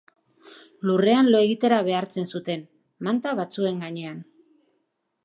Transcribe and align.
Lurrean 0.89 1.27
lo 1.35 1.41
egitera 1.47 1.77
behartzen 1.89 2.29
zuten, 2.37 2.63
manta 3.09 3.35
batzuen 3.41 3.85
gainean. 3.85 4.17